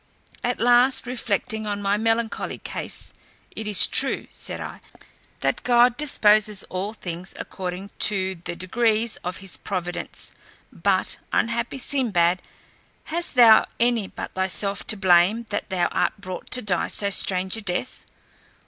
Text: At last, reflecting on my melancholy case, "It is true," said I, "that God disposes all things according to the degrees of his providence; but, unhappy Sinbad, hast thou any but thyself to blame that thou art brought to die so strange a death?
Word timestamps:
At 0.43 0.59
last, 0.59 1.05
reflecting 1.05 1.67
on 1.67 1.79
my 1.79 1.95
melancholy 1.95 2.57
case, 2.57 3.13
"It 3.55 3.67
is 3.67 3.85
true," 3.85 4.25
said 4.31 4.59
I, 4.59 4.81
"that 5.41 5.61
God 5.61 5.95
disposes 5.95 6.63
all 6.71 6.93
things 6.93 7.35
according 7.37 7.91
to 7.99 8.33
the 8.43 8.55
degrees 8.55 9.17
of 9.17 9.37
his 9.45 9.57
providence; 9.57 10.31
but, 10.73 11.17
unhappy 11.31 11.77
Sinbad, 11.77 12.41
hast 13.13 13.35
thou 13.35 13.67
any 13.79 14.07
but 14.07 14.33
thyself 14.33 14.87
to 14.87 14.97
blame 14.97 15.43
that 15.51 15.69
thou 15.69 15.85
art 15.91 16.13
brought 16.17 16.49
to 16.49 16.63
die 16.63 16.87
so 16.87 17.11
strange 17.11 17.55
a 17.55 17.61
death? 17.61 18.03